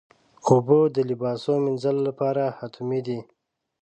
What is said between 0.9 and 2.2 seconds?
د لباسو مینځلو